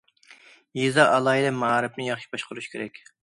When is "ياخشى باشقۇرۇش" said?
2.09-2.71